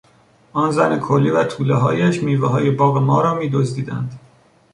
[0.53, 4.19] آن زن کولی و تولههایش میوههای باغ ما را میدزدیدند.